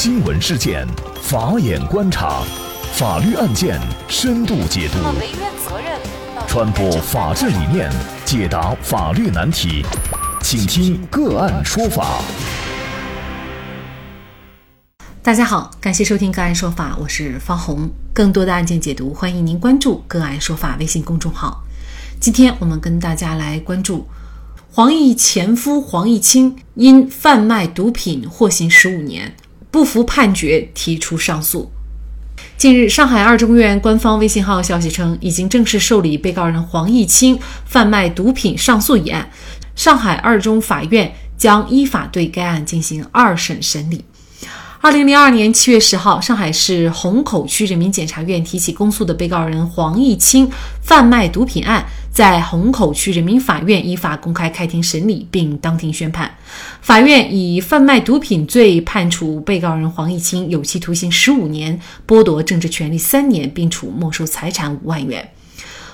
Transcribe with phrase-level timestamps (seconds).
[0.00, 0.86] 新闻事件，
[1.20, 2.44] 法眼观察，
[2.92, 4.98] 法律案件深度解读，
[6.46, 7.90] 传播法治理念，
[8.24, 9.84] 解答法律难题，
[10.40, 12.22] 请听个案说法。
[15.20, 17.90] 大家好，感谢收听个案说法，我是方红。
[18.14, 21.64] 更多的案件解读，欢迎您关注个案说法微信公众号。
[22.20, 24.06] 今天我们跟大家来关注。
[24.70, 29.34] 黄奕前夫黄毅清因贩卖毒品获刑十五年，
[29.70, 31.70] 不服判决提出上诉。
[32.56, 39.30] 近日，上海二中院官方微信号消息称，已经正式受理被告人黄毅清贩卖毒品上诉一案，
[39.76, 44.04] 上海二中法院将依法对该案进行二审审理。
[44.88, 56.34] 二零零二年七月十号，上海市虹口区人民检察院提起公诉的被告人黄毅清贩卖毒品案，在虹口区人民法院依法公开开庭审理，并当庭宣判。
[56.80, 65.28] 法院以贩卖毒品罪判处被告人黄毅清有期徒刑十五年，剥夺政治权利三年，并处没收财产五万元。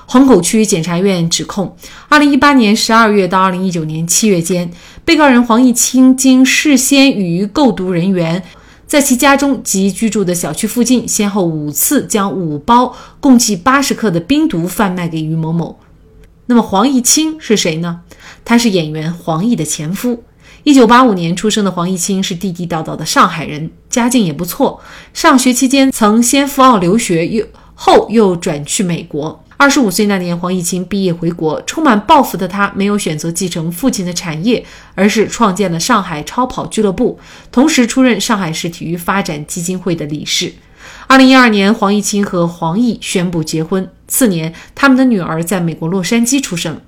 [0.06, 1.76] 虹口区检察院指控，
[2.08, 4.70] 二零一八年十二月到二零一九年七月间，
[5.04, 8.40] 被告人黄毅清经事先与购毒人员。
[8.86, 15.78] 在其家中及居住的小区附近，先后五次将五包共计八十克的冰毒贩卖给于某某。
[16.46, 18.00] 那么黄毅清是谁呢？
[18.44, 20.22] 他是演员黄奕的前夫。
[20.62, 24.80] 一九八五年出生的黄毅清是地地道道的上海人，家境也不错。
[25.12, 29.43] 上学期间曾先赴澳留学，又后又转去美国。
[29.56, 37.18] 二十五岁那年，黄毅清毕业回国，充满抱负的他没有选择继承父亲的产业，而是创建了上海超跑俱乐部，
[37.52, 40.52] 同时出任上海市体育发展基金会的理事。
[41.06, 46.80] 二零一二年，黄毅清和黄奕宣布结婚，次年他们的女儿在美国洛杉矶出生。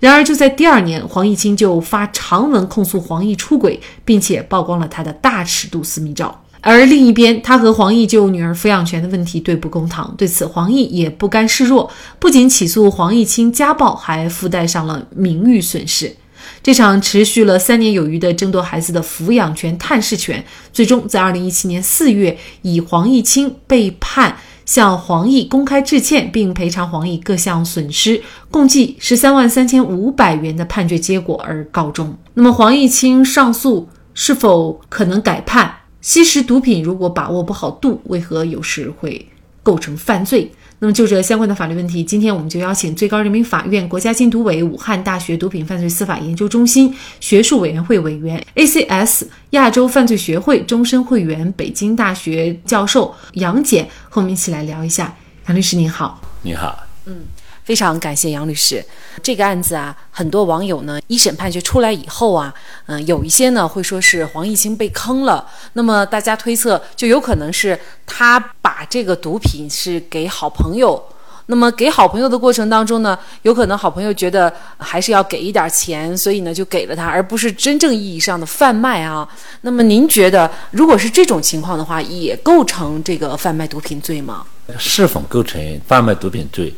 [0.00, 6.43] 然而，就在第二年，黄毅清就发长文控诉黄奕出轨，并且曝光了他的大尺度私密照。
[6.64, 10.14] 而另一边，他和黄奕就女儿抚养权的问题对簿公堂。
[10.16, 16.16] 对此，黄奕也不甘示弱，不仅起诉黄毅清家暴，还附带上了名誉损失。
[16.62, 20.42] 这场持续了三年有余的争夺孩子的抚养权、探视权，
[20.72, 32.16] 最终在二零一七年四月以黄毅清被判向黄奕公开致歉，并赔偿黄奕各项损失，共计十三万三千五百元的判决结果而告终。
[32.32, 35.70] 那么，黄毅清上诉是否可能改判？
[36.04, 39.26] 吸食毒品如果把握不好度，为何有时会
[39.62, 40.52] 构成犯罪？
[40.78, 55.16] 那么就这相关的法律问题，今天我们就邀请最高人民法院国家禁毒委、武汉大学毒品犯罪司法研究中心学术委员会委员、ACS 亚洲犯罪学会终身会员、北京大学教授杨戬和我们一起来聊一下。
[55.46, 57.22] 杨律师您好，你好，嗯。
[57.64, 58.84] 非常感谢杨律师。
[59.22, 62.54] 这个案子啊，很多网友呢，一审判决出来以后啊，
[62.86, 65.46] 嗯，有一些呢会说是黄毅清被坑了。
[65.72, 71.02] 那么大家推测，就有可能是他把这个毒品是给好朋友。
[71.46, 79.28] 那么给好朋友的过程当中呢，有可能好朋友觉得还是要给一点钱，所以呢就给了他，而不是真正意义上的贩卖啊。
[79.60, 84.46] 那么您觉得，如果是这种情况的话，也构成这个贩卖毒品罪吗？
[84.78, 86.74] 是否构成贩卖毒品罪？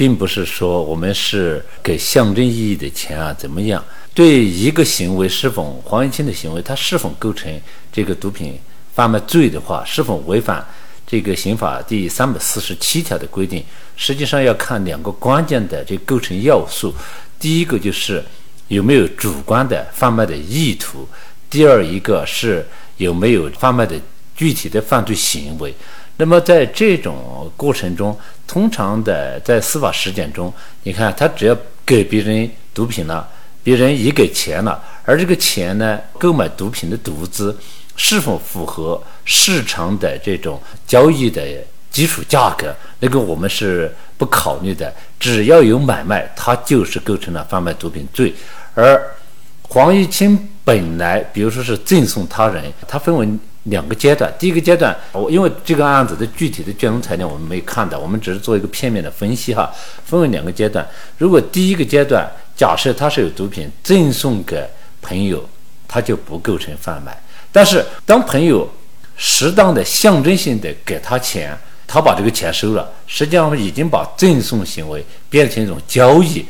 [0.00, 3.84] 并不是说我们是给象征意义的钱啊，怎么样？
[4.14, 7.52] 对一个行为是否黄毅清的行为，他是否构成
[7.92, 8.58] 这个毒品
[8.94, 10.66] 贩卖罪的话，是否违反
[11.06, 13.62] 这个刑法第三百四十七条的规定？
[13.94, 16.94] 实际上要看两个关键的这构成要素。
[17.38, 18.24] 第一个就是
[18.68, 21.06] 有没有主观的贩卖的意图；
[21.50, 24.00] 第二一个是有没有贩卖的
[24.34, 25.74] 具体的犯罪行为。
[26.20, 28.14] 那么在这种过程中，
[28.46, 33.26] 通常的在司法实践中，你看他只要给别人毒品了，
[33.62, 37.56] 别人也给钱了，而这个钱呢，购买毒品的毒资
[37.96, 41.42] 是否符合市场的这种交易的
[41.90, 44.94] 基础价格，那个我们是不考虑的。
[45.18, 48.34] 只要有买卖，它就是构成了贩卖毒品罪。
[48.74, 49.02] 而
[49.62, 53.26] 黄玉清本来，比如说是赠送他人，他分为。
[53.64, 59.70] 两个阶段，第一个阶段，我因为这个案子的具体的卷宗材料我们没看到，我们只是做一个片面的分析哈。
[60.02, 60.86] 分为两个阶段，
[61.18, 62.26] 如果第一个阶段
[62.56, 64.66] 假设他是有毒品赠送给
[65.02, 65.46] 朋友，
[65.86, 67.14] 他就不构成贩卖。
[67.52, 68.66] 但是当朋友
[69.18, 71.54] 适当的象征性的给他钱，
[71.86, 76.42] 他把这个钱收了，实际上已经把赠送行为变成一种交易，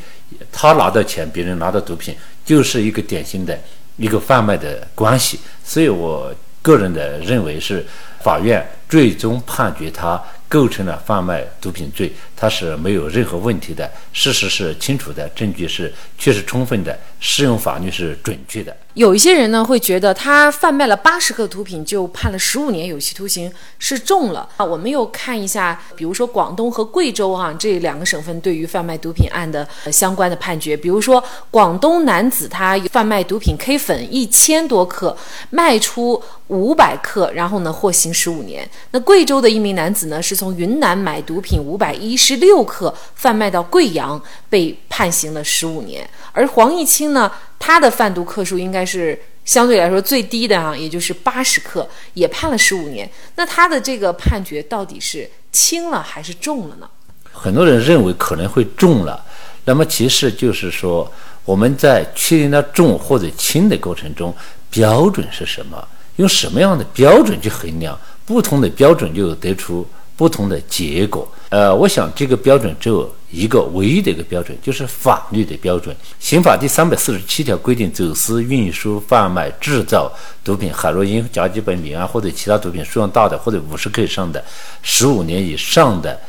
[0.49, 2.15] 他拿到钱，别人拿到毒品，
[2.45, 3.59] 就是一个典型的
[3.97, 5.37] 一个贩卖的关系。
[5.65, 6.33] 所以我。
[6.61, 7.85] 个人的认为是，
[8.23, 10.21] 法院最终判决他。
[10.51, 18.75] 构成了贩卖毒品罪，他是没有任何问题的，事实是清楚的，证据是确实充分的，适用法律是准确的。
[18.95, 24.65] 有一些人呢会觉得他贩卖了八十克毒品就判了十五年有期徒刑是重了啊。
[24.65, 35.15] 我们又看一下，比如说广东和贵州啊这两个省份对于贩卖毒品案的相关的判决，比如说广东男子他贩卖毒品 K 粉一千多克，
[35.51, 38.67] 卖出五百克，然后呢获刑十五年。
[38.91, 46.07] 那贵州的一名男子呢是从云南买毒品五百一十六克贩卖到贵阳，被判刑了十五年。
[46.31, 47.31] 而黄毅清呢？
[47.59, 53.07] 他的贩毒克数应该是相对来说最低的啊，也就是八十克，也判了十五年。
[53.35, 56.89] 那他的这个判决到底是轻了还是重了呢？
[57.31, 59.23] 很多人认为可能会重了。
[59.65, 61.09] 那么其实就是说，
[61.45, 64.35] 我们在确定它重或者轻的过程中，
[64.71, 65.87] 标准是什么？
[66.21, 67.99] 用什么样的标准去衡量？
[68.25, 69.85] 不同的标准就得出。
[70.17, 75.95] 不同的结果，呃，我想这个标准只有一个唯一的一个标准，就是法律的标准。
[76.19, 80.11] 刑法第三百四十七条规定，走私、运输、贩卖、制造
[80.43, 84.43] 毒品、海洛因、甲基苯丙胺或者其他毒品数量大的，或者五十克以上的，
[84.83, 86.19] 十五年以上的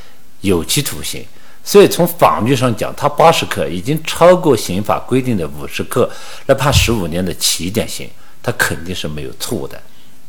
[0.40, 1.22] 有期徒刑。
[1.62, 6.08] 所以从法律上讲，他八十克已经超过刑法规定的五十克，
[6.46, 8.08] 那判十五年的起点刑，
[8.42, 9.80] 他肯定是没有错误的。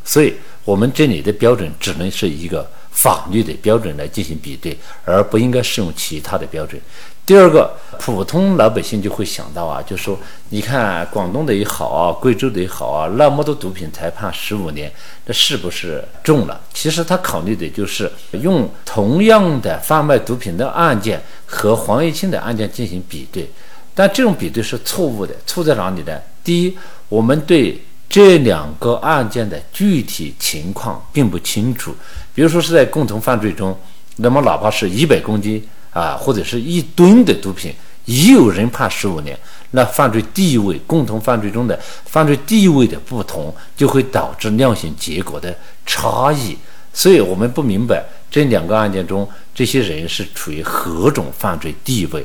[0.05, 0.33] 所以
[0.65, 2.69] 我们这里的标准只能是一个。
[2.95, 6.79] 法律的标准来进行比对，而不应该适用其他的标准。
[7.25, 10.15] 第二个，普通老百姓就会想到啊，就说
[10.49, 14.93] 你看广东的也好啊，贵州的也好啊，那么多毒品才判十五年，
[15.25, 16.61] 这是不是重了？
[16.71, 23.49] 其实他考虑的就是用同样的贩卖毒品的案件和黄毅清的案件进行比对，
[23.95, 25.33] 但这种比对是错误的。
[25.47, 26.21] 错在哪里呢？
[26.43, 26.77] 第一，
[27.09, 27.81] 我们对。
[28.09, 31.95] 这两个案件的具体情况并不清楚，
[32.35, 33.75] 比如说是在共同犯罪中，
[34.17, 37.73] 那么哪怕是一百公斤啊，或者是一吨的毒品，
[38.05, 39.35] 也有人判十五年，
[39.71, 46.55] 那犯罪地位、共同犯罪中的犯罪地位的不同，就会导致量刑结果的差异。
[46.93, 52.23] 所以我们不明白这两个案件中这些人是处于何种犯罪地位。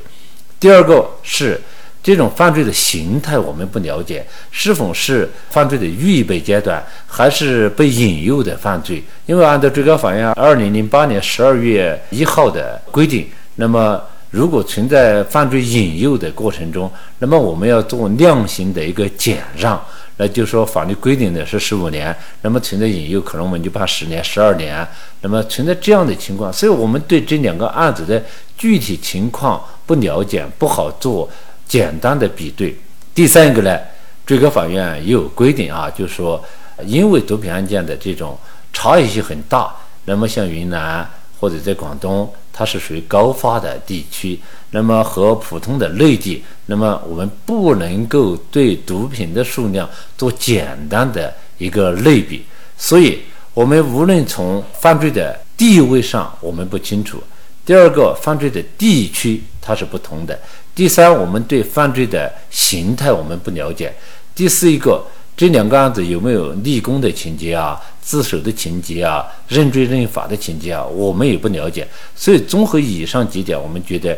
[0.60, 1.58] 第二个是。
[2.08, 9.04] 这种犯罪的形态我们不了解，是否是犯罪的预备阶段，还是被引诱的犯罪？
[9.26, 19.78] 因为按照最高法院二零零八年十二月一号的规定，那么如果存在犯罪引诱的过程中，那么我们要做量刑的一个减让，
[20.16, 24.88] 那就是说法律规定的是十五年，那么存在引诱，可能我们就判十年、十二年。
[25.20, 28.24] 那么存在这样的情况，所以我们对这两个案子的
[28.56, 31.28] 具体情况不了解，不好做。
[31.68, 32.74] 简单的比对，
[33.14, 33.78] 第三个呢，
[34.26, 36.42] 最高法院也有规定啊，就是说，
[36.86, 38.36] 因为毒品案件的这种
[38.72, 39.74] 差异性很大，
[40.06, 52.44] 那么像云南或者在广东，它是属于高发的地区，那么和普通的内地，那么我们不能够对毒品的数量做简单的一个类比，
[52.76, 53.20] 所以
[53.52, 57.18] 我们无论从犯罪的地位上，我们不清楚；
[57.66, 60.38] 第二个，犯罪的地区它是不同的。
[60.78, 63.92] 第三，我们对犯罪的形态我们不了解。
[64.32, 65.04] 第四，一个
[65.36, 71.84] 这两个案子有没有立功的情节啊、自首的情节啊、认罪认罚的情节啊，我们也不了解。
[72.14, 74.16] 所以，综合以上几点，我们觉得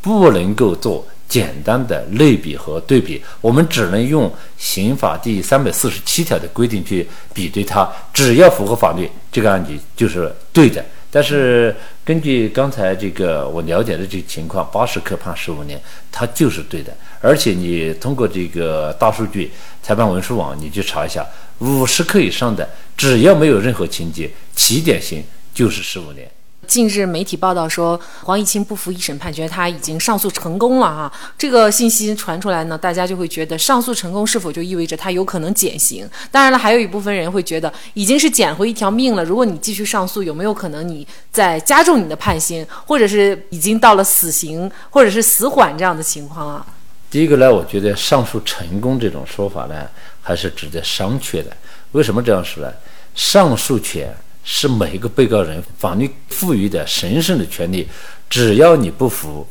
[0.00, 4.28] 不能够做简单的类比和对比，我们只能用
[4.58, 7.88] 刑法第三百四十七条的规定去比对它。
[8.12, 10.84] 只要符合法律，这个案子就是对的。
[11.10, 11.74] 但是
[12.04, 15.80] 根据刚才这个我了解的这个情况，八十克判十五年，
[16.12, 16.96] 他就是对的。
[17.20, 19.50] 而且你通过这个大数据
[19.82, 21.26] 裁判文书网，你去查一下，
[21.58, 26.30] 五十克以上的，只要没有任何情节，起点刑就是十五年。
[26.70, 31.12] 近日媒体报道说，黄毅清不服一审判决，他已经上诉成功了哈。
[31.36, 36.08] 这个信息传出来呢，大家就会觉得上诉成功是否就意味着他有可能减刑？
[36.30, 39.24] 当然了，还有一部分人会觉得已经是捡回一条命了。
[39.24, 46.64] 如果你继续上诉，有没有可能你在加重你的判刑，或者是已经到了死刑，或者是死缓这样的情况啊？
[47.10, 49.88] 第一个呢，我觉得上诉成功这种说法呢，
[50.22, 51.50] 还是值得商榷的。
[51.90, 52.72] 为什么这样说呢？
[53.16, 54.14] 上诉权。
[54.42, 57.86] 是每一个被告人法律赋予的神圣的权利，
[58.28, 59.46] 只要你不服，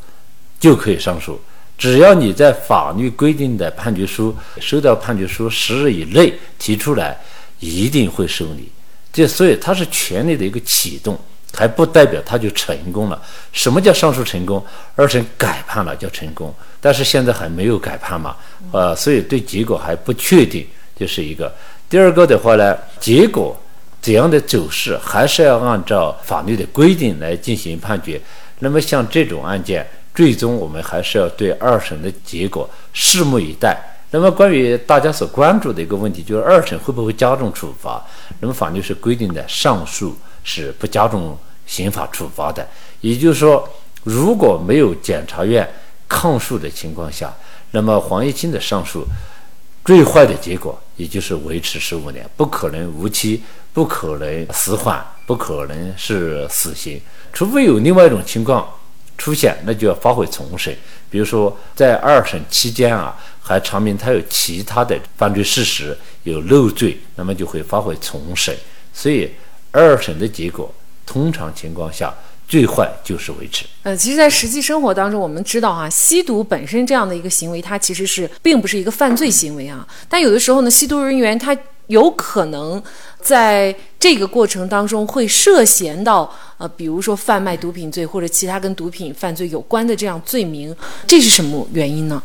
[0.59, 1.33] 就可以上诉；
[1.77, 7.17] 只要你在法律规定的判决书收到判决书十日以内提出来，
[7.59, 8.71] 一定会受理。
[9.13, 11.17] 这所以它是权利的一个启动，
[11.53, 13.21] 还不代表他就成功了。
[13.53, 14.63] 什么叫上诉成功？
[14.95, 18.35] 二审改判了叫成功，但是现在还没有改判嘛？
[18.71, 20.67] 呃，所以对结果还不确定，
[20.97, 21.53] 这是一个。
[21.87, 23.55] 第二个的话呢，结果。
[24.01, 28.19] 怎样的走势，还是要按照法律的规定来进行判决。
[28.59, 33.77] 那么像这种案件，最终我们还是要对二审的结果拭目以待。
[34.11, 38.03] 那么关于大家所关注的一个问题，就是二审会不会加重处罚？
[38.39, 41.37] 那么法律是规定的，上诉是不加重
[41.67, 42.67] 刑法处罚的。
[43.01, 43.69] 也就是说，
[44.03, 45.69] 如果没有检察院
[46.07, 47.33] 抗诉的情况下，
[47.71, 49.05] 那么黄一清的上诉。
[49.85, 53.41] 最坏的结果也就是维持十五年，不可能无期，
[53.73, 57.01] 不可能死缓，不可能是死刑，
[57.33, 58.67] 除非有另外一种情况
[59.17, 60.75] 出现，那就要发回重审。
[61.09, 68.55] 比如说在二审期间啊，还查明他有其他的犯罪事实，有漏罪，那么就会发回重审。
[68.93, 69.31] 所以
[69.71, 70.71] 二审的结果，
[71.05, 72.13] 通常情况下。
[72.49, 73.63] 最坏就是维持。
[73.83, 79.87] 呃，其实，在实际生活当中，我们知道啊，吸毒本身这样的一个行为，它其实是并不是一个犯罪行为啊。
[80.09, 82.81] 但有的时候呢，吸毒人员他有可能
[83.21, 90.75] 在这个过程当中会涉嫌到呃，比如说贩卖毒品罪或者其他跟毒品犯罪有关的这样罪名，
[91.05, 92.21] 这是什么原因呢？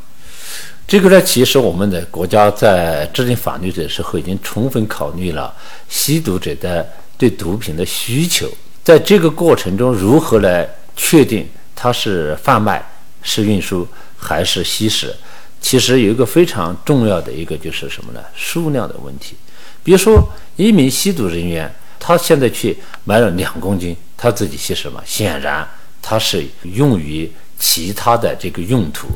[0.86, 5.54] 这个呢，其实我们的国家在制定法律的时候已经充分考虑了
[5.88, 6.86] 吸毒者的
[7.18, 8.50] 对毒品的需求。
[8.84, 12.84] 在这个过程中，如何来确定它是贩卖、
[13.22, 15.16] 是运输还是吸食？
[15.58, 18.20] 其实有一个非常重要的一个就是什么呢？
[18.34, 19.34] 数量的问题。
[19.82, 20.22] 比如说，
[20.56, 25.00] 一名吸毒人员，他现在去买了两公斤，他自己吸食吗？
[25.06, 25.66] 显然
[26.02, 29.08] 他是用于其他的这个用途。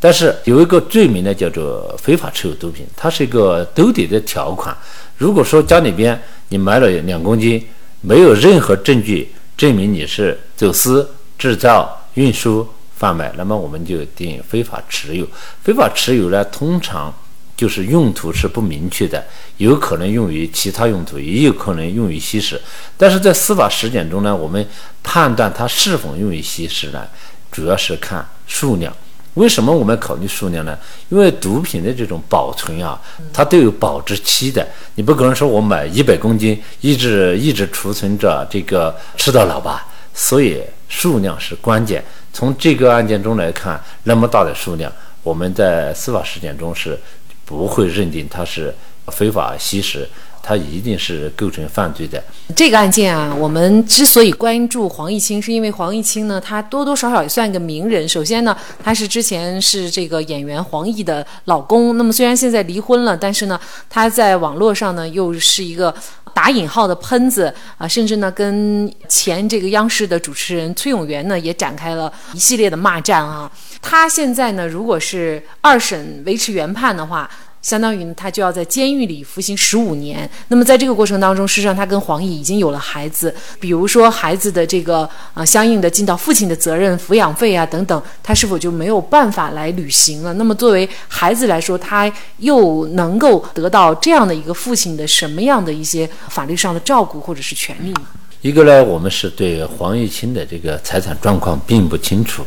[0.00, 4.76] 但是有一个罪名呢，叫做非法持有毒品，它是一个兜底的条款。
[5.16, 7.64] 如果说家里边你买了两公斤，
[8.02, 15.26] 没有任何证据证明你是走私、制造、运输、贩卖，那么我们就定非法持有。
[15.62, 17.14] 非法持有呢，通常
[17.56, 19.24] 就是用途是不明确的，
[19.58, 22.60] 有可能用于其他用途，也有可能用于吸食。
[22.96, 24.66] 但是在司法实践中呢，我们
[25.04, 27.06] 判断它是否用于吸食呢，
[27.52, 28.92] 主要是看数量。
[29.34, 30.78] 为什么我们考虑数量呢？
[31.08, 33.00] 因为毒品的这种保存啊，
[33.32, 34.66] 它都有保质期的。
[34.96, 39.86] 你不可能说我买一百公斤，一直一直储存着这个吃到老吧？
[40.12, 42.04] 所以数量是关键。
[42.32, 46.98] 从这个案件中来看，那么大的数量，我们在司法实践中是
[47.46, 48.74] 不会认定它是
[49.08, 50.06] 非法吸食。
[50.42, 52.22] 他一定是构成犯罪的。
[52.54, 58.06] 这个案件啊，我们之所以关注黄毅清，是因为黄毅清呢，他多多少少也算一个名人。
[58.08, 61.96] 首先呢，他是之前是这个演员黄奕的老公。
[61.96, 63.58] 那么虽然现在离婚了，但是呢，
[63.88, 65.94] 他在网络上呢又是一个
[66.34, 73.50] 打引号的喷子啊，甚至呢跟前这个央视的主持人崔永元呢也展开了一系列的骂战啊。
[73.80, 77.30] 他现在呢，如果是二审维持原判的话。
[77.62, 80.28] 相当于他就要在监狱里服刑十五年。
[80.48, 90.34] 那么在这个过程当中，事实上他跟黄奕已经有了孩子，比如说孩子的这个呃相应的尽到父亲的责任、抚养费啊等等，他是否就没有办法来履行了？
[90.34, 98.02] 那么作为孩子来说，他又能够得到这样的一个父亲的什么样的一些法律上的照顾或者是权利呢？
[98.40, 102.44] 一个呢，我们是对黄玉清的这个财产状况并不清楚，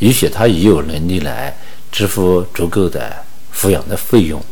[0.00, 1.56] 也许他也有能力来
[1.92, 3.14] 支付足够的
[3.54, 4.42] 抚养的费用。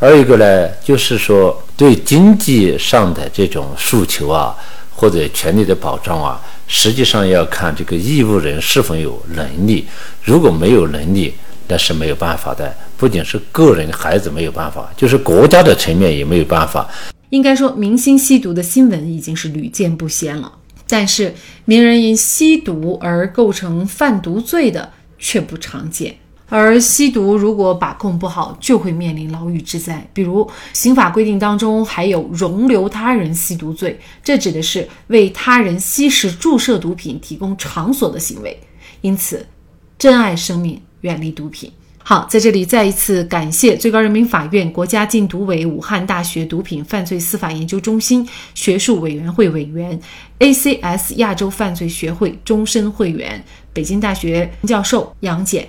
[0.00, 4.54] 还有一个呢，就是说对经济上的这种诉求啊，
[4.94, 9.84] 或者权利的保障啊，实际上要看这个义务人是否有能力。
[10.22, 11.34] 如果没有能力，
[11.66, 12.72] 那是没有办法的。
[12.96, 16.88] 不仅是个人孩子没有办法，就是国家的层面也没有办法。
[17.30, 20.52] 应该说，明星吸毒的新闻已经是屡见不鲜了，
[20.86, 26.16] 但是名人因吸毒而构成贩毒罪的却不常见。
[26.48, 30.08] 而吸毒如果把控不好，就会面临牢狱之灾。
[30.14, 38.58] 比如刑法规定当中还有容留他人吸毒罪，这指的是为他人吸食、注射毒品提供场所的行为。
[39.02, 39.46] 因此，
[39.98, 41.70] 珍爱生命，远离毒品。
[42.02, 50.00] 好，在这里再一次感谢最高人民法院、国家禁毒委、武汉大学毒品犯罪司法研究中心学术委员会委员、
[50.38, 55.68] ACS 亚洲犯罪学会终身会员、北京大学教授杨戬。